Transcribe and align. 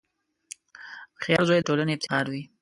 •هوښیار 1.15 1.43
زوی 1.47 1.59
د 1.61 1.65
ټولنې 1.67 1.93
افتخار 1.95 2.25
وي. 2.31 2.43